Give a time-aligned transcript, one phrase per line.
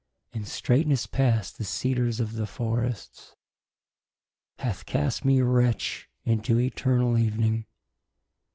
[0.31, 3.35] In straightnes past the Cedars of the forrests,
[4.57, 7.67] Hath cast me wretch into eternall evening.